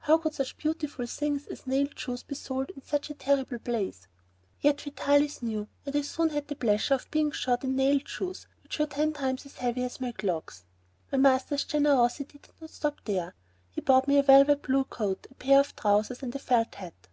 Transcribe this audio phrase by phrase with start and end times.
[0.00, 4.08] How could such beautiful things as nailed shoes be sold in such a terrible place?
[4.60, 8.46] Yet Vitalis knew, and soon I had the pleasure of being shod in nailed shoes
[8.62, 10.64] which were ten times as heavy as my clogs.
[11.10, 13.34] My master's generosity did not stop there.
[13.70, 17.08] He bought me a blue velvet coat, a pair of trousers, and a felt hat.